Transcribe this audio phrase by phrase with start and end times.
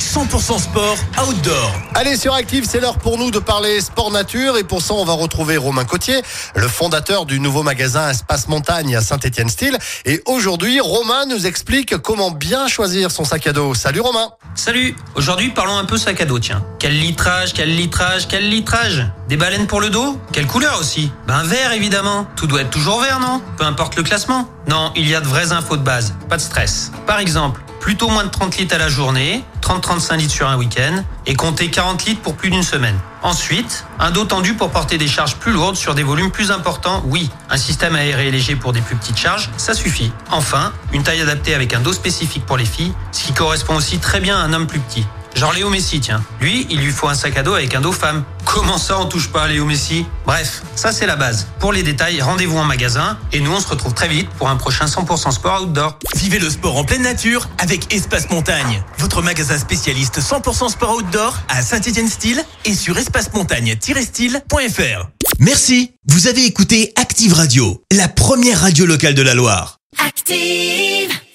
[0.00, 1.72] 100% sport outdoor.
[1.94, 5.04] Allez sur Active, c'est l'heure pour nous de parler sport nature et pour ça on
[5.04, 6.22] va retrouver Romain Cotier,
[6.56, 9.76] le fondateur du nouveau magasin Espace Montagne à Saint-Étienne-Style.
[10.06, 13.74] Et aujourd'hui, Romain nous explique comment bien choisir son sac à dos.
[13.74, 16.64] Salut Romain Salut Aujourd'hui, parlons un peu sac à dos, tiens.
[16.78, 21.42] Quel litrage, quel litrage, quel litrage Des baleines pour le dos Quelle couleur aussi Ben
[21.42, 22.26] vert, évidemment.
[22.36, 24.48] Tout doit être toujours vert, non Peu importe le classement.
[24.66, 26.14] Non, il y a de vraies infos de base.
[26.30, 26.90] Pas de stress.
[27.06, 31.04] Par exemple, plutôt moins de 30 litres à la journée, 30-35 litres sur un week-end,
[31.26, 32.98] et comptez 40 litres pour plus d'une semaine.
[33.22, 37.02] Ensuite, un dos tendu pour porter des charges plus lourdes sur des volumes plus importants,
[37.06, 37.30] oui.
[37.48, 40.10] Un système aéré léger pour des plus petites charges, ça suffit.
[40.30, 43.98] Enfin, une taille adaptée avec un dos spécifique pour les filles, ce qui correspond aussi
[43.98, 45.06] très bien à un homme plus petit.
[45.36, 46.22] Genre Léo Messi, tiens.
[46.40, 48.24] Lui, il lui faut un sac à dos avec un dos femme.
[48.44, 50.04] Comment ça, on touche pas à Léo Messi?
[50.26, 51.46] Bref, ça c'est la base.
[51.60, 54.56] Pour les détails, rendez-vous en magasin et nous on se retrouve très vite pour un
[54.56, 55.98] prochain 100% sport outdoor.
[56.16, 61.36] Vivez le sport en pleine nature avec Espace Montagne, votre magasin spécialiste 100% sport outdoor
[61.48, 65.08] à Saint-Étienne-Style et sur espacemontagne-style.fr.
[65.38, 69.78] Merci, vous avez écouté Active Radio, la première radio locale de la Loire.
[69.98, 71.20] Active.